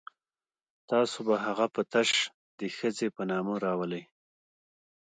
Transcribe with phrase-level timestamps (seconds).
[0.89, 2.09] تاسو به هغه په تش
[2.59, 4.03] د ښځې په نامه راولئ.